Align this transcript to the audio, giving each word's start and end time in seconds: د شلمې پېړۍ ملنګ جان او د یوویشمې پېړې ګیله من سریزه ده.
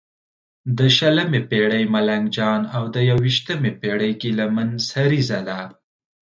د 0.77 0.79
شلمې 0.97 1.41
پېړۍ 1.49 1.83
ملنګ 1.93 2.25
جان 2.37 2.61
او 2.75 2.83
د 2.95 2.97
یوویشمې 3.09 3.71
پېړې 3.81 4.11
ګیله 4.21 4.45
من 4.55 4.69
سریزه 4.89 5.39
ده. 5.47 5.59